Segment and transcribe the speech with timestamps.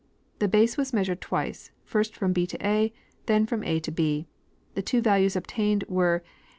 [0.39, 2.91] The base was measured twice; first fi om B to A,
[3.27, 4.25] then from A to B.
[4.73, 6.31] The two values obtained were 962.